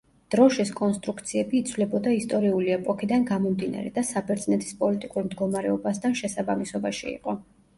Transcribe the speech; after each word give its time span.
დროშის 0.35 0.69
კონსტრუქციები 0.77 1.59
იცვლებოდა 1.59 2.13
ისტორიული 2.21 2.73
ეპოქიდან 2.77 3.27
გამომდინარე 3.33 3.93
და 3.99 4.05
საბერძნეთის 4.13 4.75
პოლიტიკურ 4.81 5.29
მდგომარეობასთან 5.29 6.19
შესაბამისობაში 6.23 7.07
იყო. 7.17 7.39